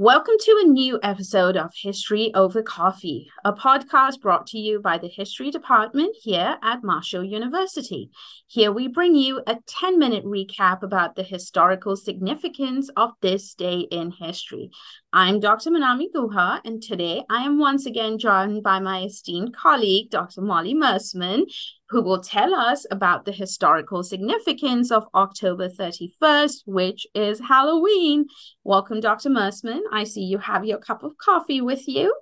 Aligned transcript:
Welcome 0.00 0.36
to 0.38 0.62
a 0.62 0.68
new 0.68 1.00
episode 1.02 1.56
of 1.56 1.72
History 1.74 2.32
Over 2.32 2.62
Coffee, 2.62 3.32
a 3.44 3.52
podcast 3.52 4.20
brought 4.20 4.46
to 4.46 4.56
you 4.56 4.78
by 4.78 4.96
the 4.96 5.08
History 5.08 5.50
Department 5.50 6.14
here 6.22 6.56
at 6.62 6.84
Marshall 6.84 7.24
University. 7.24 8.12
Here 8.46 8.70
we 8.70 8.86
bring 8.86 9.16
you 9.16 9.42
a 9.44 9.58
10 9.66 9.98
minute 9.98 10.24
recap 10.24 10.84
about 10.84 11.16
the 11.16 11.24
historical 11.24 11.96
significance 11.96 12.88
of 12.96 13.10
this 13.22 13.54
day 13.54 13.88
in 13.90 14.12
history. 14.12 14.70
I'm 15.12 15.40
Dr. 15.40 15.70
Manami 15.70 16.12
Guha, 16.14 16.60
and 16.64 16.80
today 16.80 17.24
I 17.28 17.42
am 17.42 17.58
once 17.58 17.84
again 17.84 18.18
joined 18.18 18.62
by 18.62 18.78
my 18.78 19.02
esteemed 19.02 19.52
colleague, 19.52 20.10
Dr. 20.10 20.42
Molly 20.42 20.74
Mersmann, 20.74 21.42
who 21.90 22.02
will 22.02 22.20
tell 22.20 22.54
us 22.54 22.86
about 22.90 23.24
the 23.24 23.32
historical 23.32 24.02
significance 24.02 24.90
of 24.90 25.06
October 25.14 25.68
31st, 25.68 26.62
which 26.66 27.06
is 27.14 27.40
Halloween. 27.40 28.26
Welcome, 28.62 29.00
Dr. 29.00 29.30
Mersmann. 29.30 29.80
I 29.90 30.04
see 30.04 30.22
you 30.22 30.38
have 30.38 30.64
your 30.64 30.78
cup 30.78 31.02
of 31.02 31.16
coffee 31.16 31.60
with 31.60 31.88
you. 31.88 32.14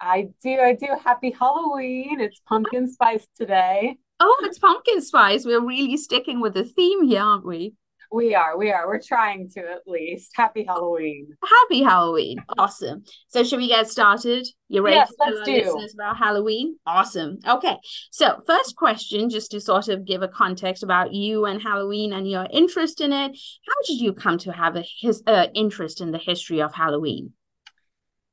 I 0.00 0.28
do. 0.42 0.58
I 0.58 0.74
do. 0.74 0.88
Happy 1.02 1.30
Halloween. 1.30 2.20
It's 2.20 2.40
pumpkin 2.46 2.90
spice 2.90 3.26
today. 3.36 3.96
Oh, 4.20 4.40
it's 4.44 4.58
pumpkin 4.58 5.00
spice. 5.00 5.46
We're 5.46 5.64
really 5.64 5.96
sticking 5.96 6.40
with 6.40 6.54
the 6.54 6.64
theme 6.64 7.04
here, 7.04 7.22
aren't 7.22 7.46
we? 7.46 7.74
We 8.12 8.34
are, 8.34 8.58
we 8.58 8.70
are. 8.70 8.86
We're 8.86 9.00
trying 9.00 9.48
to 9.54 9.60
at 9.60 9.82
least. 9.86 10.32
Happy 10.34 10.64
Halloween. 10.64 11.28
Happy 11.42 11.82
Halloween. 11.82 12.44
Awesome. 12.58 13.04
So 13.28 13.42
should 13.42 13.56
we 13.56 13.68
get 13.68 13.88
started? 13.88 14.46
You 14.68 14.82
ready 14.82 14.96
yes, 14.96 15.08
to 15.08 15.16
let's 15.18 15.48
our 15.48 15.54
listeners 15.54 15.94
about 15.94 16.18
Halloween? 16.18 16.76
Awesome. 16.86 17.38
Okay. 17.48 17.78
So 18.10 18.42
first 18.46 18.76
question, 18.76 19.30
just 19.30 19.50
to 19.52 19.60
sort 19.60 19.88
of 19.88 20.04
give 20.04 20.20
a 20.20 20.28
context 20.28 20.82
about 20.82 21.14
you 21.14 21.46
and 21.46 21.62
Halloween 21.62 22.12
and 22.12 22.30
your 22.30 22.46
interest 22.50 23.00
in 23.00 23.12
it. 23.12 23.32
How 23.66 23.74
did 23.86 24.00
you 24.00 24.12
come 24.12 24.36
to 24.38 24.52
have 24.52 24.76
a 24.76 24.84
his 25.00 25.22
uh, 25.26 25.46
interest 25.54 26.02
in 26.02 26.10
the 26.10 26.18
history 26.18 26.60
of 26.60 26.74
Halloween? 26.74 27.32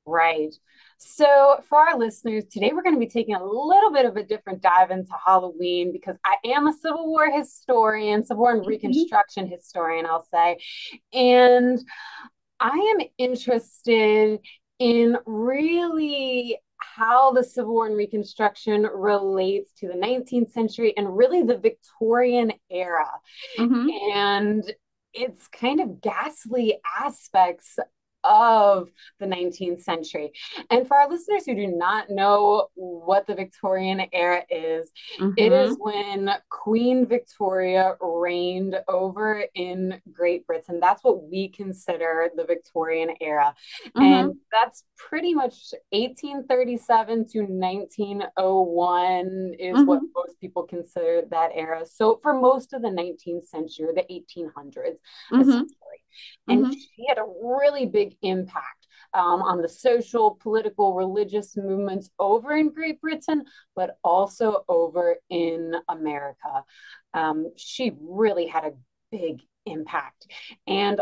Right. 0.06 0.54
So, 1.02 1.64
for 1.70 1.78
our 1.78 1.98
listeners, 1.98 2.44
today 2.52 2.72
we're 2.74 2.84
going 2.84 2.96
to 2.96 3.00
be 3.00 3.08
taking 3.08 3.34
a 3.34 3.44
little 3.44 3.90
bit 3.90 4.06
of 4.06 4.18
a 4.18 4.24
different 4.24 4.62
dive 4.62 4.92
into 4.92 5.14
Halloween 5.26 5.94
because 5.94 6.18
I 6.26 6.36
am 6.46 6.68
a 6.68 6.74
Civil 6.74 7.08
War 7.08 7.32
historian, 7.32 8.22
Civil 8.22 8.42
War 8.42 8.52
and 8.52 8.62
mm-hmm. 8.62 8.70
Reconstruction 8.70 9.46
mm-hmm. 9.46 9.54
historian, 9.54 10.06
I'll 10.06 10.26
say. 10.26 10.60
And 11.14 11.80
I 12.60 12.96
am 13.00 13.08
interested 13.18 14.42
in 14.78 15.18
really 15.26 16.58
how 16.80 17.32
the 17.32 17.46
Civil 17.46 17.76
War 17.76 17.88
and 17.88 17.96
Reconstruction 17.96 18.84
relates 18.84 19.72
to 19.76 19.88
the 19.88 19.94
19th 19.94 20.52
century 20.52 20.94
and 20.98 21.16
really 21.16 21.44
the 21.44 21.58
Victorian 21.58 22.52
era. 22.70 23.10
Mm-hmm. 23.58 23.90
And 24.14 24.74
its 25.14 25.48
kind 25.48 25.80
of 25.80 26.02
ghastly 26.02 26.80
aspects 27.00 27.80
of 28.30 28.90
the 29.20 29.26
19th 29.26 29.82
century. 29.82 30.32
And 30.70 30.88
for 30.88 30.96
our 30.96 31.10
listeners 31.10 31.46
who 31.46 31.56
do 31.56 31.68
not 31.68 32.10
know 32.10 32.68
what 32.76 33.28
the 33.28 33.36
Victorian 33.36 34.06
era 34.14 34.44
is, 34.50 34.90
mm-hmm. 35.20 35.34
it 35.36 35.52
is 35.52 35.76
mm-hmm. 35.76 36.28
when 36.28 36.32
Queen 36.50 37.06
Victoria 37.08 37.96
reigned 38.00 38.78
over 38.88 39.44
in 39.56 40.00
Great 40.14 40.48
Britain. 40.48 40.80
That's 40.80 41.04
what 41.04 41.30
we 41.30 41.50
consider 41.50 42.30
the 42.36 42.46
Victorian 42.46 43.10
era. 43.20 43.54
Mm-hmm. 43.88 44.02
And 44.02 44.36
that's 44.52 44.86
pretty 44.96 45.34
much 45.34 45.74
1837 45.90 47.26
to 47.32 47.42
1901 47.42 49.56
is 49.58 49.76
mm-hmm. 49.76 49.86
what 49.86 50.02
most 50.16 50.40
people 50.40 50.62
consider 50.64 51.24
that 51.32 51.50
era. 51.56 51.84
So 51.86 52.20
for 52.22 52.40
most 52.40 52.74
of 52.74 52.84
the 52.84 52.90
19th 52.90 53.46
century, 53.46 53.88
the 53.96 54.06
1800s, 54.12 55.00
mm-hmm. 55.32 55.42
essentially. 55.42 55.79
And 56.48 56.66
mm-hmm. 56.66 56.72
she 56.72 57.06
had 57.08 57.18
a 57.18 57.26
really 57.44 57.86
big 57.86 58.16
impact 58.22 58.88
um, 59.14 59.42
on 59.42 59.62
the 59.62 59.70
social, 59.70 60.38
political, 60.42 60.94
religious 60.94 61.58
movements 61.58 62.10
over 62.20 62.56
in 62.56 62.72
Great 62.72 63.02
Britain, 63.02 63.44
but 63.76 63.98
also 64.04 64.64
over 64.68 65.18
in 65.30 65.74
America. 65.88 66.64
Um, 67.14 67.52
she 67.58 67.94
really 68.02 68.48
had 68.48 68.66
a 68.66 68.72
big 69.12 69.42
impact. 69.66 70.28
And 70.68 71.02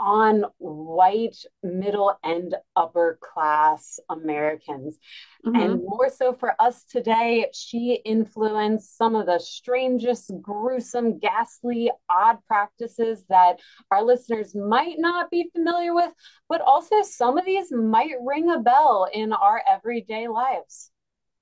on 0.00 0.44
white 0.58 1.36
middle 1.62 2.18
and 2.22 2.54
upper 2.76 3.18
class 3.22 3.98
Americans. 4.08 4.98
Mm-hmm. 5.44 5.60
And 5.60 5.82
more 5.82 6.10
so 6.10 6.32
for 6.32 6.54
us 6.60 6.84
today, 6.84 7.48
she 7.52 8.00
influenced 8.04 8.96
some 8.96 9.14
of 9.14 9.26
the 9.26 9.38
strangest, 9.38 10.30
gruesome, 10.40 11.18
ghastly, 11.18 11.90
odd 12.10 12.38
practices 12.46 13.24
that 13.28 13.60
our 13.90 14.02
listeners 14.02 14.54
might 14.54 14.96
not 14.98 15.30
be 15.30 15.50
familiar 15.54 15.94
with, 15.94 16.12
but 16.48 16.60
also 16.60 17.02
some 17.02 17.38
of 17.38 17.44
these 17.44 17.72
might 17.72 18.12
ring 18.24 18.50
a 18.50 18.58
bell 18.58 19.08
in 19.12 19.32
our 19.32 19.62
everyday 19.68 20.28
lives. 20.28 20.90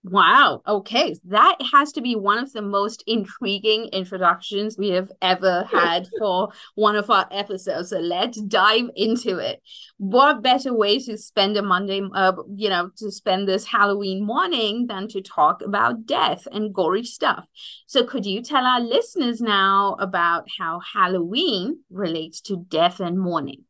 Wow. 0.08 0.62
Okay. 0.68 1.16
That 1.24 1.56
has 1.72 1.90
to 1.92 2.00
be 2.00 2.14
one 2.14 2.38
of 2.38 2.52
the 2.52 2.62
most 2.62 3.02
intriguing 3.08 3.86
introductions 3.92 4.78
we 4.78 4.90
have 4.90 5.10
ever 5.20 5.64
had 5.72 6.08
for 6.16 6.50
one 6.76 6.94
of 6.94 7.10
our 7.10 7.26
episodes. 7.32 7.90
So 7.90 7.98
let's 7.98 8.40
dive 8.40 8.88
into 8.94 9.38
it. 9.38 9.60
What 9.98 10.42
better 10.42 10.72
way 10.72 11.00
to 11.00 11.18
spend 11.18 11.56
a 11.56 11.62
Monday, 11.62 12.02
uh, 12.14 12.34
you 12.54 12.68
know, 12.68 12.90
to 12.98 13.10
spend 13.10 13.48
this 13.48 13.66
Halloween 13.66 14.24
morning 14.24 14.86
than 14.86 15.08
to 15.08 15.20
talk 15.20 15.60
about 15.60 16.06
death 16.06 16.46
and 16.52 16.72
gory 16.72 17.02
stuff? 17.02 17.44
So 17.86 18.04
could 18.04 18.24
you 18.26 18.42
tell 18.42 18.64
our 18.64 18.80
listeners 18.80 19.40
now 19.40 19.96
about 19.98 20.46
how 20.56 20.80
Halloween 20.94 21.80
relates 21.90 22.40
to 22.42 22.64
death 22.68 23.00
and 23.00 23.18
mourning? 23.18 23.65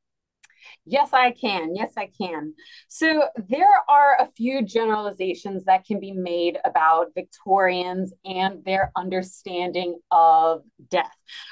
Yes, 0.88 1.10
I 1.12 1.32
can. 1.32 1.74
Yes, 1.74 1.92
I 1.97 2.08
can. 2.19 2.54
So 2.88 3.24
there 3.48 3.66
are 3.88 4.16
a 4.20 4.30
few 4.36 4.62
generalizations 4.62 5.64
that 5.64 5.84
can 5.84 5.98
be 5.98 6.12
made 6.12 6.58
about 6.64 7.08
Victorians 7.14 8.12
and 8.24 8.64
their 8.64 8.92
understanding 8.97 9.98
of 10.12 10.62
death. 10.88 11.10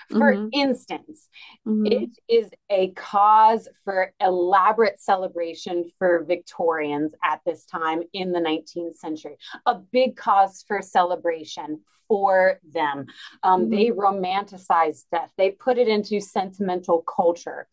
For 0.08 0.34
mm-hmm. 0.34 0.48
instance, 0.52 1.28
mm-hmm. 1.66 1.86
it 1.86 2.10
is 2.28 2.50
a 2.70 2.92
cause 2.92 3.68
for 3.84 4.12
elaborate 4.20 5.00
celebration 5.00 5.90
for 5.98 6.24
Victorians 6.24 7.12
at 7.24 7.40
this 7.44 7.64
time 7.64 8.02
in 8.12 8.30
the 8.30 8.40
19th 8.40 8.94
century, 8.94 9.36
a 9.66 9.74
big 9.74 10.16
cause 10.16 10.64
for 10.68 10.80
celebration 10.80 11.80
for 12.08 12.60
them. 12.72 13.06
Um, 13.42 13.62
mm-hmm. 13.62 13.70
They 13.70 13.90
romanticize 13.90 15.04
death, 15.10 15.30
they 15.36 15.50
put 15.50 15.78
it 15.78 15.88
into 15.88 16.20
sentimental 16.20 17.02
culture. 17.02 17.66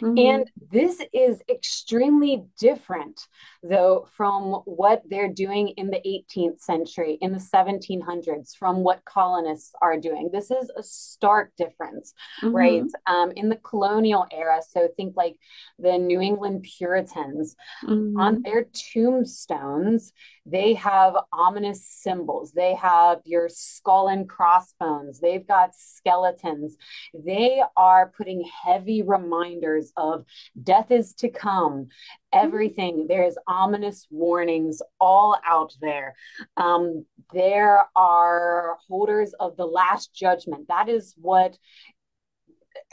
Mm-hmm. 0.00 0.18
And 0.18 0.50
this 0.70 1.02
is 1.12 1.42
extremely 1.48 2.44
different, 2.58 3.20
though, 3.62 4.06
from 4.16 4.62
what 4.64 5.02
they're 5.08 5.32
doing 5.32 5.68
in 5.76 5.90
the 5.90 6.00
18th 6.06 6.60
century, 6.60 7.18
in 7.20 7.32
the 7.32 7.38
1700s, 7.38 8.56
from 8.56 8.82
what 8.82 9.04
colonists 9.04 9.72
are 9.82 9.98
doing. 9.98 10.30
This 10.32 10.50
is 10.50 10.70
a 10.76 10.82
stark 10.82 11.52
difference, 11.56 12.14
mm-hmm. 12.42 12.54
right? 12.54 12.84
Um, 13.06 13.32
in 13.36 13.48
the 13.48 13.56
colonial 13.56 14.26
era, 14.32 14.60
so 14.68 14.88
think 14.96 15.16
like 15.16 15.36
the 15.78 15.98
New 15.98 16.20
England 16.20 16.66
Puritans, 16.78 17.56
on 17.86 18.14
mm-hmm. 18.14 18.42
their 18.42 18.66
tombstones, 18.92 20.12
they 20.50 20.74
have 20.74 21.14
ominous 21.32 21.86
symbols. 21.86 22.52
They 22.52 22.74
have 22.74 23.20
your 23.24 23.48
skull 23.48 24.08
and 24.08 24.28
crossbones. 24.28 25.20
They've 25.20 25.46
got 25.46 25.74
skeletons. 25.74 26.76
They 27.12 27.62
are 27.76 28.12
putting 28.16 28.48
heavy 28.64 29.02
reminders 29.02 29.92
of 29.96 30.24
death 30.62 30.90
is 30.90 31.14
to 31.14 31.28
come. 31.28 31.88
Everything, 32.32 33.06
there's 33.08 33.36
ominous 33.46 34.06
warnings 34.10 34.80
all 35.00 35.36
out 35.46 35.74
there. 35.80 36.14
Um, 36.56 37.04
there 37.32 37.88
are 37.94 38.76
holders 38.88 39.34
of 39.38 39.56
the 39.56 39.66
last 39.66 40.14
judgment. 40.14 40.68
That 40.68 40.88
is 40.88 41.14
what 41.18 41.58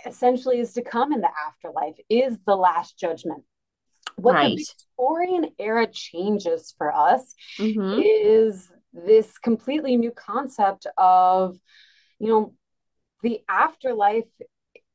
essentially 0.06 0.60
is 0.60 0.74
to 0.74 0.82
come 0.82 1.14
in 1.14 1.22
the 1.22 1.30
afterlife, 1.48 1.96
is 2.10 2.40
the 2.46 2.56
last 2.56 2.98
judgment 2.98 3.44
what 4.16 4.36
right. 4.36 4.58
the 4.58 4.66
Victorian 4.66 5.51
era 5.60 5.88
changes 5.88 6.74
for 6.78 6.94
us 6.95 7.34
mm-hmm. 7.60 8.01
is 8.01 8.72
this 8.94 9.38
completely 9.38 9.98
new 9.98 10.12
concept 10.12 10.88
of, 10.98 11.57
you 12.19 12.28
know, 12.28 12.54
the 13.24 13.42
afterlife 13.50 14.25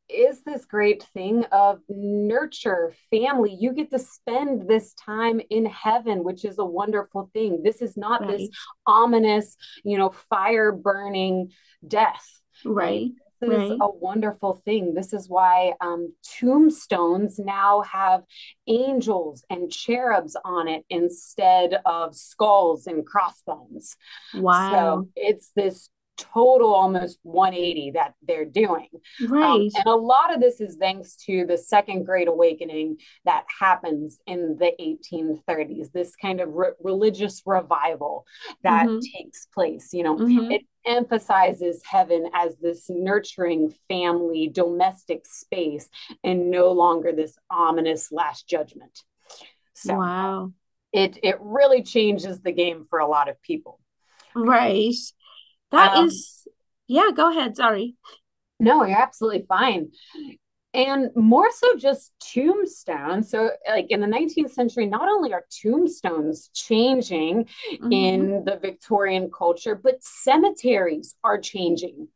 is 0.09 0.43
this 0.43 0.65
great 0.65 1.05
thing 1.15 1.45
of 1.53 1.81
nurture, 1.89 2.95
family. 3.11 3.57
You 3.59 3.73
get 3.73 3.91
to 3.91 3.99
spend 3.99 4.69
this 4.69 4.95
time 4.95 5.41
in 5.51 5.67
heaven, 5.67 6.25
which 6.25 6.45
is 6.45 6.59
a 6.59 6.65
wonderful 6.65 7.31
thing. 7.33 7.63
This 7.63 7.81
is 7.81 7.97
not 7.97 8.23
right. 8.23 8.39
this 8.39 8.49
ominous, 8.87 9.57
you 9.85 9.99
know, 9.99 10.11
fire 10.31 10.73
burning 10.73 11.53
death. 11.87 12.27
Right 12.65 13.11
is 13.49 13.71
right. 13.71 13.79
a 13.81 13.91
wonderful 13.91 14.61
thing. 14.65 14.95
This 14.95 15.13
is 15.13 15.29
why 15.29 15.73
um, 15.81 16.13
tombstones 16.39 17.39
now 17.39 17.83
have 17.83 18.23
angels 18.67 19.45
and 19.51 19.71
cherubs 19.71 20.37
on 20.45 20.69
it 20.69 20.85
instead 20.91 21.81
of 21.87 22.15
skulls 22.15 22.87
and 22.87 23.07
crossbones. 23.07 23.97
Wow. 24.35 24.73
So 24.73 25.09
it's 25.17 25.51
this 25.55 25.91
total 26.21 26.75
almost 26.75 27.19
180 27.23 27.93
that 27.93 28.15
they're 28.23 28.45
doing. 28.45 28.89
Um, 29.23 29.33
right. 29.33 29.51
Um, 29.51 29.69
and 29.75 29.87
a 29.87 29.95
lot 29.95 30.35
of 30.35 30.41
this 30.41 30.61
is 30.61 30.77
thanks 30.77 31.17
to 31.27 31.47
the 31.47 31.59
second 31.59 32.05
great 32.05 32.29
awakening 32.29 32.99
that 33.25 33.45
happens 33.59 34.19
in 34.27 34.57
the 34.59 34.73
1830s, 34.81 35.93
this 35.93 36.15
kind 36.17 36.41
of 36.41 36.53
re- 36.53 36.73
religious 36.83 37.43
revival 37.47 38.27
that 38.63 38.87
mm-hmm. 38.87 38.99
takes 39.17 39.47
place. 39.47 39.93
You 39.93 40.05
know, 40.05 40.17
mm-hmm. 40.17 40.51
it 40.51 40.63
emphasizes 40.87 41.83
heaven 41.85 42.31
as 42.35 42.59
this 42.59 42.87
nurturing 42.89 43.73
family, 43.89 44.49
domestic 44.49 45.27
space, 45.27 45.89
and 46.25 46.51
no 46.51 46.73
longer 46.73 47.13
this 47.13 47.37
ominous 47.51 48.11
last 48.13 48.49
judgment. 48.49 49.03
So, 49.75 49.95
wow. 49.95 50.53
It, 50.93 51.19
it 51.23 51.37
really 51.41 51.85
changes 51.85 52.41
the 52.41 52.51
game 52.51 52.87
for 52.91 52.99
a 52.99 53.07
lot 53.07 53.29
of 53.29 53.41
people. 53.43 53.79
Right. 54.35 54.95
That 55.71 55.97
um, 55.97 56.07
is, 56.07 56.47
yeah, 56.87 57.11
go 57.15 57.31
ahead. 57.31 57.57
Sorry. 57.57 57.97
No, 58.59 58.85
you're 58.85 59.01
absolutely 59.01 59.47
fine. 59.49 59.91
And 60.73 61.11
more 61.17 61.51
so 61.51 61.77
just 61.77 62.13
tombstones. 62.21 63.31
So, 63.31 63.51
like 63.69 63.87
in 63.89 64.01
the 64.01 64.07
19th 64.07 64.53
century, 64.53 64.87
not 64.87 65.09
only 65.09 65.33
are 65.33 65.45
tombstones 65.51 66.49
changing 66.55 67.47
mm-hmm. 67.73 67.93
in 67.93 68.45
the 68.45 68.57
Victorian 68.57 69.31
culture, 69.37 69.75
but 69.75 69.97
cemeteries 70.01 71.17
are 71.25 71.39
changing. 71.39 72.07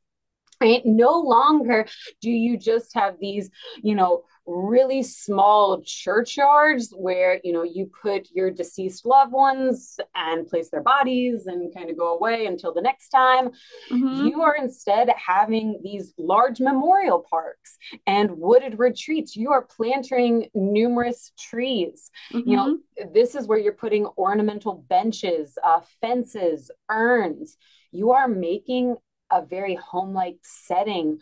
No 0.84 1.20
longer 1.20 1.87
do 2.20 2.31
you 2.31 2.56
just 2.56 2.94
have 2.94 3.16
these, 3.20 3.50
you 3.82 3.94
know, 3.94 4.25
really 4.46 5.02
small 5.02 5.82
churchyards 5.82 6.93
where 6.96 7.40
you 7.43 7.52
know 7.52 7.62
you 7.62 7.90
put 8.02 8.28
your 8.32 8.50
deceased 8.50 9.06
loved 9.06 9.32
ones 9.32 9.99
and 10.14 10.46
place 10.46 10.69
their 10.69 10.82
bodies 10.82 11.46
and 11.46 11.75
kind 11.75 11.88
of 11.88 11.96
go 11.96 12.14
away 12.14 12.44
until 12.44 12.72
the 12.72 12.81
next 12.81 13.08
time 13.08 13.49
mm-hmm. 13.90 14.26
you 14.26 14.43
are 14.43 14.55
instead 14.56 15.08
having 15.16 15.81
these 15.82 16.12
large 16.19 16.61
memorial 16.61 17.25
parks 17.31 17.78
and 18.06 18.31
wooded 18.32 18.78
retreats 18.78 19.34
you 19.34 19.50
are 19.50 19.62
planting 19.62 20.49
numerous 20.55 21.32
trees 21.38 22.11
mm-hmm. 22.31 22.49
you 22.49 22.56
know 22.56 22.75
mm-hmm. 22.75 23.12
this 23.14 23.34
is 23.34 23.46
where 23.46 23.58
you're 23.58 23.72
putting 23.72 24.05
ornamental 24.19 24.84
benches 24.88 25.56
uh, 25.64 25.81
fences 26.02 26.70
urns 26.90 27.56
you 27.93 28.11
are 28.11 28.28
making 28.28 28.96
a 29.31 29.44
very 29.44 29.75
home 29.75 30.12
like 30.12 30.38
setting 30.43 31.19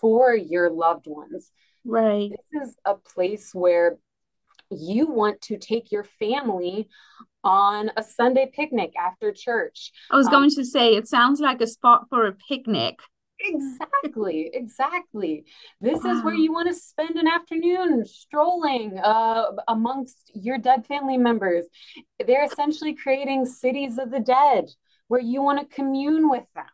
for 0.00 0.34
your 0.34 0.70
loved 0.70 1.06
ones 1.06 1.50
Right. 1.86 2.30
This 2.30 2.68
is 2.68 2.76
a 2.84 2.94
place 2.94 3.54
where 3.54 3.98
you 4.70 5.06
want 5.06 5.40
to 5.42 5.56
take 5.56 5.92
your 5.92 6.04
family 6.18 6.88
on 7.44 7.92
a 7.96 8.02
Sunday 8.02 8.50
picnic 8.52 8.92
after 8.98 9.32
church. 9.32 9.92
I 10.10 10.16
was 10.16 10.26
um, 10.26 10.32
going 10.32 10.50
to 10.50 10.64
say, 10.64 10.96
it 10.96 11.06
sounds 11.06 11.40
like 11.40 11.60
a 11.60 11.66
spot 11.66 12.06
for 12.10 12.26
a 12.26 12.32
picnic. 12.32 12.98
Exactly, 13.38 14.50
exactly. 14.52 15.44
This 15.80 16.02
wow. 16.02 16.16
is 16.16 16.24
where 16.24 16.34
you 16.34 16.52
want 16.52 16.68
to 16.68 16.74
spend 16.74 17.16
an 17.16 17.28
afternoon 17.28 18.04
strolling 18.04 18.98
uh, 18.98 19.52
amongst 19.68 20.32
your 20.34 20.58
dead 20.58 20.86
family 20.86 21.18
members. 21.18 21.66
They're 22.26 22.44
essentially 22.44 22.94
creating 22.94 23.46
cities 23.46 23.98
of 23.98 24.10
the 24.10 24.20
dead 24.20 24.70
where 25.06 25.20
you 25.20 25.42
want 25.42 25.60
to 25.60 25.76
commune 25.76 26.28
with 26.28 26.46
them. 26.56 26.64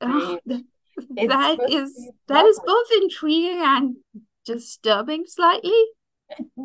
Oh, 0.00 0.38
that 0.46 1.58
is 1.68 2.10
that 2.28 2.44
is 2.44 2.60
both 2.64 2.86
intriguing 3.02 3.60
and 3.62 3.96
disturbing 4.44 5.24
slightly? 5.26 5.84
A, 6.30 6.62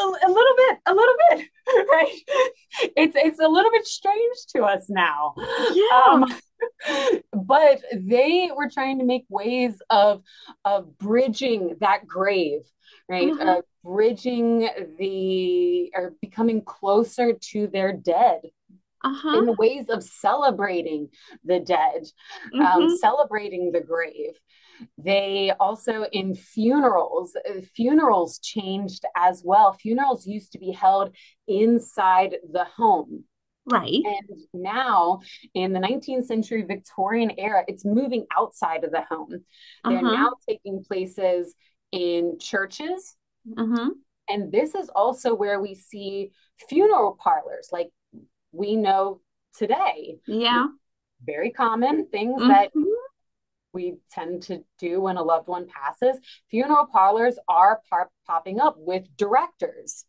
a, 0.00 0.28
little 0.28 0.56
bit, 0.56 0.78
a 0.86 0.94
little 0.94 1.14
bit, 1.30 1.46
right? 1.90 2.18
It's 2.96 3.16
it's 3.16 3.40
a 3.40 3.48
little 3.48 3.70
bit 3.70 3.86
strange 3.86 4.36
to 4.54 4.62
us 4.62 4.86
now. 4.88 5.34
Yeah. 5.72 6.02
Um, 6.06 6.24
but 7.32 7.82
they 7.92 8.50
were 8.54 8.70
trying 8.70 8.98
to 8.98 9.04
make 9.04 9.24
ways 9.28 9.80
of 9.90 10.22
of 10.64 10.96
bridging 10.98 11.76
that 11.80 12.06
grave, 12.06 12.62
right? 13.08 13.28
Mm-hmm. 13.28 13.48
Uh, 13.48 13.60
bridging 13.84 14.68
the 14.98 15.90
or 15.94 16.14
becoming 16.20 16.62
closer 16.62 17.32
to 17.32 17.66
their 17.68 17.92
dead 17.92 18.40
uh-huh. 19.04 19.38
in 19.38 19.56
ways 19.56 19.88
of 19.88 20.02
celebrating 20.02 21.08
the 21.44 21.60
dead, 21.60 22.02
um, 22.54 22.60
mm-hmm. 22.60 22.82
um, 22.82 22.96
celebrating 22.98 23.72
the 23.72 23.80
grave. 23.80 24.34
They 24.96 25.52
also, 25.58 26.04
in 26.12 26.34
funerals, 26.34 27.36
uh, 27.36 27.60
funerals 27.74 28.38
changed 28.38 29.04
as 29.16 29.42
well. 29.44 29.72
Funerals 29.72 30.26
used 30.26 30.52
to 30.52 30.58
be 30.58 30.72
held 30.72 31.14
inside 31.46 32.36
the 32.52 32.64
home. 32.64 33.24
Right. 33.70 34.00
And 34.04 34.38
now 34.54 35.20
in 35.52 35.72
the 35.72 35.80
19th 35.80 36.24
century 36.24 36.62
Victorian 36.62 37.32
era, 37.38 37.64
it's 37.68 37.84
moving 37.84 38.26
outside 38.36 38.84
of 38.84 38.92
the 38.92 39.02
home. 39.02 39.44
They're 39.84 39.98
uh-huh. 39.98 40.10
now 40.10 40.32
taking 40.48 40.82
places 40.84 41.54
in 41.92 42.38
churches. 42.40 43.16
Uh-huh. 43.56 43.90
And 44.28 44.52
this 44.52 44.74
is 44.74 44.90
also 44.94 45.34
where 45.34 45.60
we 45.60 45.74
see 45.74 46.32
funeral 46.68 47.18
parlors 47.20 47.68
like 47.72 47.88
we 48.52 48.76
know 48.76 49.20
today. 49.56 50.18
Yeah. 50.26 50.66
Very 51.24 51.50
common 51.50 52.06
things 52.08 52.40
mm-hmm. 52.40 52.48
that 52.48 52.70
we 53.72 53.96
tend 54.10 54.42
to 54.42 54.64
do 54.78 55.00
when 55.00 55.16
a 55.16 55.22
loved 55.22 55.48
one 55.48 55.66
passes. 55.68 56.18
Funeral 56.50 56.86
parlors 56.86 57.38
are 57.48 57.80
par- 57.88 58.10
popping 58.26 58.60
up 58.60 58.76
with 58.78 59.04
directors. 59.16 60.04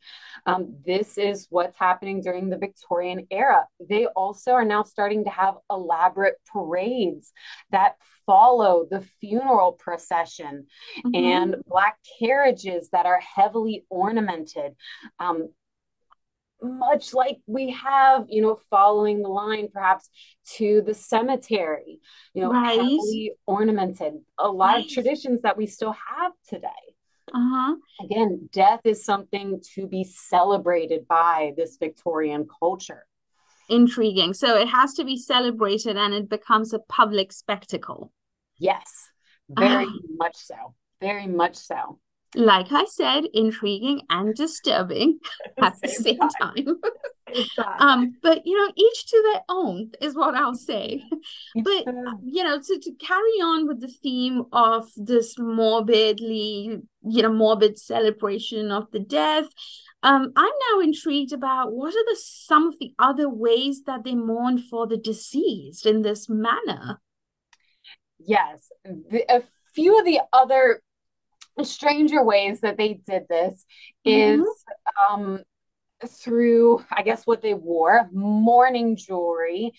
Um, 0.45 0.77
this 0.85 1.17
is 1.17 1.47
what's 1.49 1.77
happening 1.77 2.21
during 2.21 2.49
the 2.49 2.57
Victorian 2.57 3.27
era. 3.29 3.67
They 3.79 4.05
also 4.07 4.51
are 4.51 4.65
now 4.65 4.83
starting 4.83 5.25
to 5.25 5.29
have 5.29 5.55
elaborate 5.69 6.35
parades 6.51 7.31
that 7.71 7.95
follow 8.25 8.85
the 8.89 9.01
funeral 9.19 9.73
procession 9.73 10.67
mm-hmm. 11.05 11.15
and 11.15 11.55
black 11.67 11.97
carriages 12.19 12.89
that 12.91 13.05
are 13.05 13.19
heavily 13.19 13.85
ornamented. 13.89 14.75
Um, 15.19 15.49
much 16.61 17.13
like 17.13 17.39
we 17.47 17.71
have, 17.71 18.25
you 18.27 18.41
know, 18.41 18.59
following 18.69 19.21
the 19.21 19.29
line 19.29 19.69
perhaps 19.71 20.09
to 20.55 20.81
the 20.85 20.93
cemetery, 20.93 21.99
you 22.33 22.41
know, 22.41 22.51
right. 22.51 22.79
heavily 22.79 23.33
ornamented, 23.45 24.13
a 24.37 24.49
lot 24.49 24.75
right. 24.75 24.85
of 24.85 24.91
traditions 24.91 25.41
that 25.41 25.57
we 25.57 25.67
still 25.67 25.93
have 25.93 26.31
today. 26.47 26.67
Uh-huh. 27.33 27.75
Again, 28.03 28.49
death 28.51 28.81
is 28.85 29.03
something 29.03 29.61
to 29.75 29.87
be 29.87 30.03
celebrated 30.03 31.07
by 31.07 31.53
this 31.55 31.77
Victorian 31.77 32.47
culture. 32.59 33.05
Intriguing. 33.69 34.33
So 34.33 34.57
it 34.57 34.67
has 34.67 34.95
to 34.95 35.05
be 35.05 35.15
celebrated 35.15 35.95
and 35.95 36.13
it 36.13 36.27
becomes 36.27 36.73
a 36.73 36.79
public 36.79 37.31
spectacle. 37.31 38.11
Yes, 38.57 39.09
very 39.47 39.85
uh, 39.85 39.91
much 40.17 40.35
so. 40.35 40.73
Very 40.99 41.27
much 41.27 41.55
so 41.55 41.99
like 42.35 42.71
I 42.71 42.85
said, 42.85 43.25
intriguing 43.33 44.01
and 44.09 44.35
disturbing 44.35 45.19
at 45.61 45.75
the 45.81 45.87
same, 45.87 46.17
same 46.19 46.29
time. 46.39 46.65
time. 47.55 47.75
um, 47.79 48.13
but 48.21 48.45
you 48.45 48.57
know, 48.57 48.71
each 48.75 49.05
to 49.07 49.31
their 49.31 49.41
own 49.49 49.91
is 50.01 50.15
what 50.15 50.35
I'll 50.35 50.55
say. 50.55 51.03
but 51.55 51.85
you 52.23 52.43
know, 52.43 52.59
to, 52.59 52.79
to 52.79 52.91
carry 52.99 53.41
on 53.41 53.67
with 53.67 53.81
the 53.81 53.87
theme 53.87 54.43
of 54.51 54.89
this 54.95 55.37
morbidly, 55.37 56.81
you 57.03 57.21
know, 57.21 57.33
morbid 57.33 57.79
celebration 57.79 58.71
of 58.71 58.91
the 58.91 58.99
death. 58.99 59.47
Um, 60.01 60.31
I'm 60.37 60.51
now 60.71 60.79
intrigued 60.79 61.33
about 61.33 61.73
what 61.73 61.93
are 61.93 62.05
the 62.05 62.17
some 62.17 62.67
of 62.67 62.79
the 62.79 62.93
other 62.99 63.27
ways 63.27 63.83
that 63.85 64.05
they 64.05 64.15
mourn 64.15 64.57
for 64.57 64.87
the 64.87 64.95
deceased 64.95 65.85
in 65.85 66.03
this 66.03 66.29
manner. 66.29 67.01
Yes, 68.17 68.69
the, 68.85 69.25
a 69.29 69.43
few 69.73 69.99
of 69.99 70.05
the 70.05 70.21
other 70.31 70.81
stranger 71.63 72.23
ways 72.23 72.61
that 72.61 72.77
they 72.77 72.93
did 72.93 73.23
this 73.29 73.65
is 74.05 74.41
mm-hmm. 74.41 75.13
um, 75.13 75.43
through, 76.07 76.83
I 76.91 77.03
guess, 77.03 77.27
what 77.27 77.41
they 77.41 77.53
wore. 77.53 78.09
Mourning 78.11 78.95
jewelry 78.95 79.71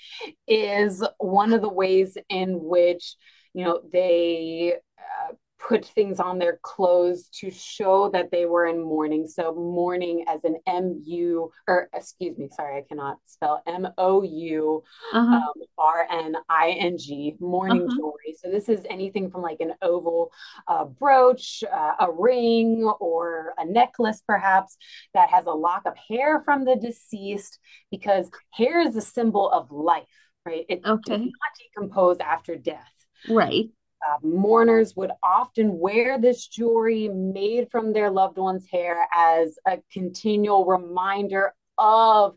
is 0.47 1.03
one 1.19 1.53
of 1.53 1.63
the 1.63 1.69
ways 1.69 2.17
in 2.29 2.61
which, 2.61 3.17
you 3.55 3.65
know, 3.65 3.81
they 3.93 4.75
uh, 4.99 5.33
put 5.69 5.85
things 5.85 6.19
on 6.21 6.39
their 6.39 6.59
clothes 6.63 7.29
to 7.41 7.51
show 7.51 8.09
that 8.11 8.31
they 8.31 8.47
were 8.47 8.67
in 8.67 8.83
mourning. 8.83 9.27
So 9.27 9.55
mourning 9.55 10.25
as 10.27 10.45
an 10.45 10.57
M 10.67 11.03
U 11.05 11.53
or 11.69 11.89
excuse 11.95 12.39
me, 12.39 12.49
sorry, 12.51 12.79
I 12.79 12.85
cannot 12.89 13.19
spell 13.25 13.63
M 13.67 13.87
O 13.99 14.23
U 14.23 14.83
uh-huh. 15.13 15.37
um, 15.37 15.53
R 15.79 16.07
N 16.11 16.35
I 16.49 16.71
N 16.71 16.97
G 16.97 17.37
mourning 17.41 17.83
uh-huh. 17.83 17.95
jewelry. 17.95 18.37
So 18.43 18.51
this 18.51 18.69
is 18.69 18.81
anything 18.89 19.31
from 19.31 19.43
like 19.43 19.61
an 19.61 19.75
oval 19.83 20.33
uh, 20.67 20.85
brooch, 20.87 21.63
uh, 21.71 21.93
a 22.01 22.11
ring, 22.11 22.91
or 22.99 23.53
a 23.59 23.65
necklace, 23.65 24.23
perhaps 24.27 24.77
that 25.15 25.31
has 25.31 25.47
a 25.47 25.53
lock 25.53 25.83
of 25.85 25.95
hair 26.09 26.41
from 26.41 26.65
the 26.65 26.77
deceased, 26.77 27.59
because 27.91 28.31
hair 28.51 28.81
is 28.81 28.97
a 28.97 29.03
symbol 29.03 29.51
of 29.51 29.71
life. 29.71 30.05
Right. 30.47 30.65
It 30.71 30.81
okay. 30.87 31.13
does 31.13 31.21
not 31.21 31.31
decompose 31.77 32.19
after 32.19 32.57
death. 32.57 32.95
Right. 33.29 33.69
Uh, 34.07 34.17
mourners 34.23 34.97
would 34.97 35.13
often 35.23 35.79
wear 35.79 36.19
this 36.19 36.47
jewelry 36.47 37.09
made 37.09 37.71
from 37.71 37.93
their 37.93 38.11
loved 38.11 38.39
one's 38.39 38.67
hair 38.71 39.07
as 39.15 39.59
a 39.67 39.79
continual 39.93 40.65
reminder 40.65 41.55
of 41.77 42.37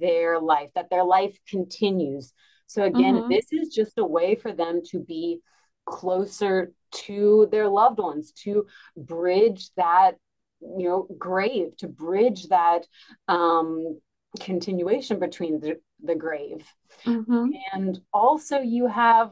their 0.00 0.38
life, 0.38 0.70
that 0.74 0.90
their 0.90 1.04
life 1.04 1.38
continues 1.48 2.32
So, 2.66 2.84
again, 2.84 3.14
mm-hmm. 3.14 3.28
this 3.30 3.52
is 3.52 3.68
just 3.68 3.98
a 3.98 4.04
way 4.04 4.34
for 4.34 4.52
them 4.52 4.82
to 4.90 4.98
be 4.98 5.40
closer 5.86 6.72
to 6.92 7.48
their 7.50 7.68
loved 7.68 7.98
ones, 7.98 8.32
to 8.44 8.66
bridge 8.96 9.70
that, 9.76 10.12
you 10.60 10.88
know, 10.88 11.06
grave, 11.18 11.76
to 11.78 11.88
bridge 11.88 12.48
that 12.48 12.86
um, 13.28 14.00
continuation 14.40 15.18
between 15.18 15.60
the, 15.60 15.78
the 16.02 16.14
grave. 16.14 16.66
Mm-hmm. 17.04 17.50
And 17.72 18.00
also, 18.12 18.60
you 18.60 18.86
have 18.86 19.30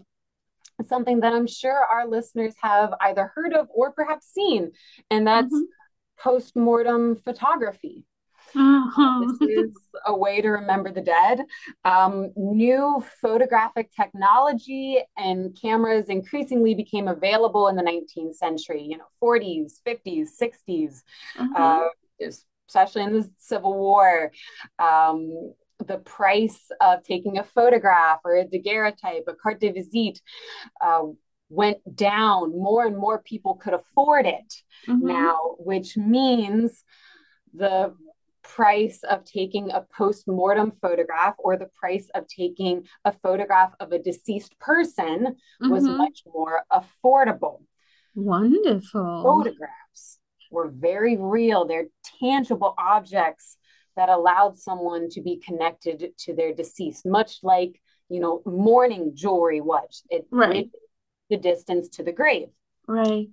something 0.85 1.21
that 1.21 1.33
I'm 1.33 1.47
sure 1.47 1.75
our 1.75 2.07
listeners 2.07 2.55
have 2.63 2.95
either 3.01 3.33
heard 3.35 3.55
of 3.55 3.69
or 3.75 3.93
perhaps 3.93 4.33
seen, 4.33 4.73
and 5.11 5.27
that's 5.27 5.55
mm-hmm. 5.55 5.65
post 6.19 6.57
mortem 6.57 7.17
photography. 7.17 8.05
Uh-huh. 8.55 9.27
This 9.41 9.49
is 9.49 9.77
a 10.07 10.15
way 10.15 10.41
to 10.41 10.49
remember 10.49 10.93
the 10.93 11.01
dead. 11.01 11.41
Um, 11.85 12.33
new 12.37 13.03
photographic 13.21 13.91
technology 13.95 14.99
and 15.17 15.57
cameras 15.61 16.07
increasingly 16.09 16.75
became 16.75 17.09
available 17.09 17.69
in 17.69 17.77
the 17.77 17.83
19th 17.83 18.35
century, 18.35 18.83
you 18.83 18.99
know, 18.99 19.07
40s, 19.23 19.81
50s, 19.87 20.29
60s, 20.41 21.03
uh-huh. 21.39 21.87
uh, 22.23 22.29
especially 22.69 23.03
in 23.03 23.13
the 23.15 23.31
Civil 23.39 23.75
War. 23.75 24.33
Um, 24.79 25.55
the 25.87 25.99
price 25.99 26.71
of 26.81 27.03
taking 27.03 27.39
a 27.39 27.45
photograph 27.45 28.21
or 28.25 28.37
a 28.37 28.45
daguerreotype, 28.45 29.25
a 29.29 29.35
carte 29.35 29.61
de 29.61 29.73
visite, 29.73 30.21
uh, 30.81 31.03
went 31.49 31.79
down. 31.95 32.59
More 32.59 32.87
and 32.87 32.97
more 32.97 33.21
people 33.21 33.55
could 33.57 33.75
afford 33.75 34.27
it 34.27 34.55
mm-hmm. 34.89 35.07
now, 35.07 35.57
which 35.59 35.97
means 35.97 36.83
the 37.55 37.95
price 38.43 39.03
of 39.05 39.25
taking 39.25 39.71
a 39.71 39.87
post-mortem 39.97 40.73
photograph 40.73 41.35
or 41.39 41.57
the 41.57 41.69
price 41.79 42.09
of 42.15 42.27
taking 42.27 42.87
a 43.05 43.13
photograph 43.13 43.73
of 43.81 43.93
a 43.93 43.99
deceased 43.99 44.59
person 44.59 45.27
mm-hmm. 45.27 45.71
was 45.71 45.85
much 45.85 46.23
more 46.27 46.63
affordable 46.73 47.63
wonderful 48.15 49.23
photographs 49.23 50.19
were 50.51 50.69
very 50.69 51.17
real 51.17 51.67
they're 51.67 51.87
tangible 52.21 52.75
objects 52.77 53.57
that 53.97 54.09
allowed 54.09 54.59
someone 54.59 55.09
to 55.11 55.21
be 55.21 55.37
connected 55.37 56.13
to 56.19 56.35
their 56.35 56.53
deceased 56.53 57.05
much 57.07 57.39
like 57.43 57.81
you 58.09 58.21
know 58.21 58.43
mourning 58.45 59.13
jewelry 59.15 59.61
was. 59.61 60.03
It 60.11 60.27
right. 60.31 60.71
the 61.31 61.37
distance 61.37 61.89
to 61.91 62.03
the 62.03 62.13
grave. 62.13 62.49
Right. 62.87 63.29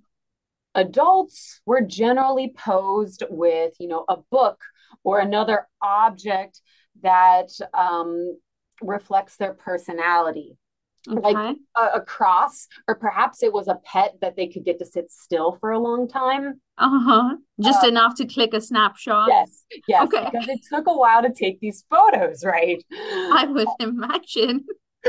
Adults 0.74 1.60
were 1.66 1.80
generally 1.80 2.54
posed 2.56 3.24
with 3.28 3.74
you 3.78 3.88
know 3.88 4.04
a 4.08 4.16
book 4.30 4.62
or 5.04 5.20
another 5.20 5.66
object 5.82 6.60
that 7.02 7.50
um, 7.74 8.38
reflects 8.82 9.36
their 9.36 9.54
personality. 9.54 10.56
Okay. 11.08 11.32
Like 11.32 11.56
a, 11.76 11.82
a, 11.96 12.00
cross, 12.02 12.66
or 12.86 12.94
perhaps 12.94 13.42
it 13.42 13.52
was 13.52 13.68
a 13.68 13.78
pet 13.84 14.16
that 14.20 14.36
they 14.36 14.48
could 14.48 14.64
get 14.64 14.78
to 14.80 14.84
sit 14.84 15.10
still 15.10 15.56
for 15.60 15.70
a 15.70 15.78
long 15.78 16.08
time. 16.08 16.60
Uh 16.76 17.00
huh. 17.02 17.36
Just 17.60 17.84
uh, 17.84 17.88
enough 17.88 18.14
to 18.16 18.26
click 18.26 18.52
a 18.52 18.60
snapshot. 18.60 19.28
Yes, 19.28 19.64
yes. 19.88 20.02
Okay. 20.04 20.28
Because 20.30 20.48
it 20.48 20.60
took 20.68 20.86
a 20.86 20.92
while 20.92 21.22
to 21.22 21.32
take 21.32 21.58
these 21.60 21.84
photos, 21.88 22.44
right? 22.44 22.84
I 22.92 23.46
would 23.48 23.68
imagine. 23.80 24.66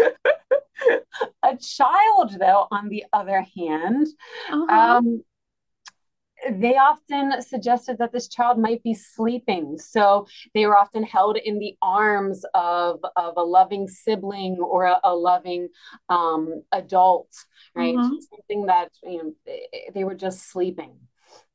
a 1.44 1.58
child, 1.58 2.38
though, 2.40 2.68
on 2.72 2.90
the 2.90 3.04
other 3.12 3.46
hand, 3.58 4.08
uh-huh. 4.50 4.98
um, 4.98 5.24
they 6.50 6.76
often 6.76 7.42
suggested 7.42 7.98
that 8.00 8.12
this 8.12 8.28
child 8.28 8.58
might 8.58 8.84
be 8.84 8.94
sleeping. 8.94 9.78
So 9.78 10.28
they 10.54 10.66
were 10.66 10.78
often 10.78 11.04
held 11.04 11.38
in 11.38 11.60
the 11.60 11.76
arms 11.82 12.44
of, 12.54 13.00
of 13.16 13.34
a 13.38 13.44
loving 13.44 13.88
sibling 13.88 14.58
or 14.58 14.86
a, 14.86 15.00
a 15.04 15.16
loving 15.16 15.70
um, 16.10 16.64
adult, 16.72 17.30
right? 17.76 17.96
Mm-hmm. 17.96 18.16
Something 18.30 18.66
that, 18.68 18.90
you 19.04 19.18
know, 19.18 19.34
they, 19.46 19.68
they 19.94 20.04
were 20.04 20.16
just 20.16 20.50
sleeping. 20.50 20.94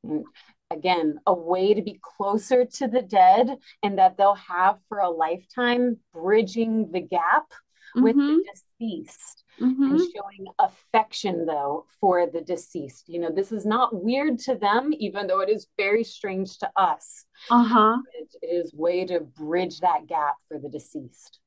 And 0.05 0.25
again, 0.71 1.19
a 1.27 1.35
way 1.35 1.75
to 1.75 1.83
be 1.83 2.01
closer 2.03 2.65
to 2.65 2.89
the 2.89 3.03
dead 3.03 3.57
and 3.83 3.99
that 3.99 4.17
they'll 4.17 4.35
have 4.35 4.79
for 4.89 4.99
a 4.99 5.11
lifetime, 5.11 5.99
bridging 6.13 6.91
the 6.93 7.01
gap 7.01 7.51
mm-hmm. 7.51 8.03
with 8.03 8.17
the 8.17 8.23
mm-hmm. 8.23 8.39
deceased 8.79 9.45
mm-hmm. 9.61 9.83
and 9.83 10.01
showing 10.01 10.47
affection 10.59 11.47
though 11.47 11.87
for 12.01 12.27
the 12.27 12.41
deceased 12.41 13.09
you 13.09 13.21
know 13.21 13.31
this 13.31 13.53
is 13.53 13.67
not 13.67 14.03
weird 14.05 14.39
to 14.39 14.55
them 14.55 14.91
even 14.99 15.27
though 15.27 15.41
it 15.41 15.49
is 15.49 15.67
very 15.77 16.05
strange 16.05 16.59
to 16.59 16.71
us 16.77 17.25
uh-huh 17.51 17.97
it 18.13 18.47
is 18.47 18.73
way 18.75 19.05
to 19.05 19.21
bridge 19.21 19.81
that 19.81 20.07
gap 20.07 20.37
for 20.49 20.59
the 20.59 20.69
deceased 20.69 21.41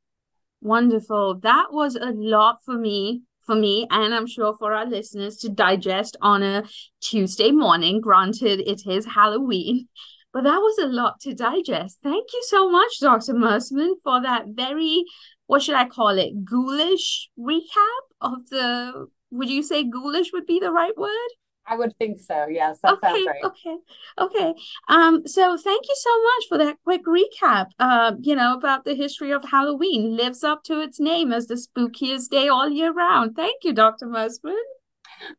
wonderful 0.61 1.35
that 1.39 1.67
was 1.71 1.95
a 1.95 2.11
lot 2.11 2.57
for 2.65 2.77
me 2.77 3.21
for 3.49 3.55
me 3.55 3.87
and 3.89 4.13
I'm 4.13 4.27
sure 4.27 4.55
for 4.55 4.73
our 4.73 4.85
listeners 4.85 5.37
to 5.37 5.49
digest 5.49 6.15
on 6.21 6.43
a 6.43 6.65
Tuesday 7.01 7.49
morning. 7.49 7.99
Granted, 7.99 8.59
it 8.59 8.85
is 8.85 9.07
Halloween, 9.07 9.87
but 10.31 10.43
that 10.43 10.59
was 10.59 10.77
a 10.77 10.85
lot 10.85 11.19
to 11.21 11.33
digest. 11.33 11.97
Thank 12.03 12.27
you 12.31 12.43
so 12.47 12.69
much, 12.69 12.99
Dr. 13.01 13.33
Mersmann, 13.33 13.95
for 14.03 14.21
that 14.21 14.49
very 14.49 15.03
what 15.49 15.63
should 15.63 15.73
I 15.73 15.85
call 15.85 16.09
it? 16.19 16.45
Ghoulish 16.45 17.27
recap 17.37 18.03
of 18.21 18.49
the. 18.51 19.07
Would 19.31 19.49
you 19.49 19.63
say 19.63 19.83
ghoulish 19.83 20.31
would 20.31 20.45
be 20.45 20.59
the 20.59 20.71
right 20.71 20.95
word? 20.95 21.31
I 21.65 21.75
would 21.75 21.97
think 21.97 22.19
so. 22.19 22.45
Yes, 22.47 22.79
that 22.83 22.93
okay, 22.93 23.07
sounds 23.07 23.27
right. 23.27 23.43
Okay, 23.43 23.77
okay. 24.19 24.53
Um, 24.89 25.25
so 25.25 25.57
thank 25.57 25.87
you 25.87 25.95
so 25.95 26.23
much 26.23 26.43
for 26.49 26.57
that 26.59 26.77
quick 26.83 27.01
recap. 27.05 27.71
Uh, 27.79 28.13
you 28.19 28.35
know 28.35 28.53
about 28.53 28.85
the 28.85 28.93
history 28.93 29.31
of 29.31 29.43
Halloween 29.43 30.15
lives 30.15 30.43
up 30.43 30.61
to 30.65 30.81
its 30.81 30.99
name 30.99 31.33
as 31.33 31.47
the 31.47 31.55
spookiest 31.55 32.29
day 32.29 32.47
all 32.47 32.69
year 32.69 32.93
round. 32.93 33.35
Thank 33.35 33.63
you, 33.63 33.73
Dr. 33.73 34.05
Mersmann. 34.05 34.53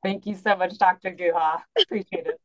Thank 0.02 0.26
you 0.26 0.34
so 0.34 0.56
much, 0.56 0.76
Dr. 0.76 1.12
Guha. 1.12 1.62
Appreciate 1.80 2.26
it. 2.26 2.40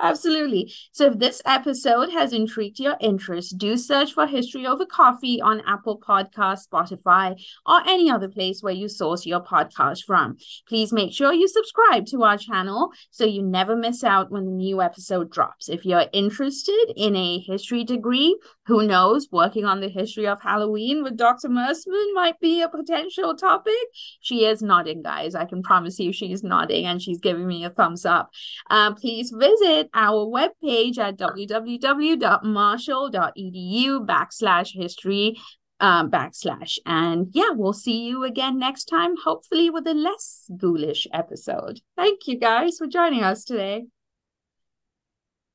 Absolutely. 0.00 0.72
So 0.92 1.06
if 1.06 1.18
this 1.18 1.42
episode 1.44 2.10
has 2.10 2.32
intrigued 2.32 2.80
your 2.80 2.96
interest, 3.00 3.58
do 3.58 3.76
search 3.76 4.14
for 4.14 4.26
History 4.26 4.66
Over 4.66 4.86
Coffee 4.86 5.40
on 5.42 5.62
Apple 5.66 6.00
Podcast, 6.00 6.68
Spotify, 6.72 7.38
or 7.66 7.80
any 7.86 8.10
other 8.10 8.28
place 8.28 8.62
where 8.62 8.72
you 8.72 8.88
source 8.88 9.26
your 9.26 9.40
podcast 9.40 10.04
from. 10.04 10.36
Please 10.68 10.92
make 10.92 11.12
sure 11.12 11.32
you 11.32 11.46
subscribe 11.48 12.06
to 12.06 12.22
our 12.22 12.38
channel 12.38 12.90
so 13.10 13.24
you 13.24 13.42
never 13.42 13.76
miss 13.76 14.02
out 14.02 14.30
when 14.30 14.46
the 14.46 14.50
new 14.50 14.80
episode 14.80 15.30
drops. 15.30 15.68
If 15.68 15.84
you're 15.84 16.06
interested 16.12 16.92
in 16.96 17.14
a 17.14 17.38
history 17.38 17.84
degree, 17.84 18.38
who 18.66 18.86
knows, 18.86 19.28
working 19.30 19.64
on 19.64 19.80
the 19.80 19.88
history 19.88 20.26
of 20.26 20.40
Halloween 20.40 21.02
with 21.02 21.16
Dr. 21.16 21.48
Mersmann 21.48 22.14
might 22.14 22.38
be 22.40 22.62
a 22.62 22.68
potential 22.68 23.36
topic. 23.36 23.74
She 24.20 24.44
is 24.44 24.62
nodding, 24.62 25.02
guys. 25.02 25.34
I 25.34 25.44
can 25.44 25.62
promise 25.62 25.98
you 25.98 26.12
she's 26.12 26.42
nodding 26.42 26.86
and 26.86 27.02
she's 27.02 27.18
giving 27.18 27.46
me 27.46 27.64
a 27.64 27.70
thumbs 27.70 28.06
up. 28.06 28.30
Uh, 28.70 28.94
please 28.94 29.34
visit 29.36 29.89
our 29.94 30.26
webpage 30.26 30.98
at 30.98 31.16
www.marshall.edu 31.16 34.06
backslash 34.06 34.74
history 34.74 35.38
um, 35.80 36.10
backslash. 36.10 36.78
And 36.86 37.28
yeah, 37.32 37.50
we'll 37.52 37.72
see 37.72 38.06
you 38.06 38.24
again 38.24 38.58
next 38.58 38.84
time, 38.84 39.14
hopefully 39.24 39.70
with 39.70 39.86
a 39.86 39.94
less 39.94 40.50
ghoulish 40.56 41.06
episode. 41.12 41.80
Thank 41.96 42.26
you 42.26 42.38
guys 42.38 42.78
for 42.78 42.86
joining 42.86 43.22
us 43.22 43.44
today. 43.44 43.86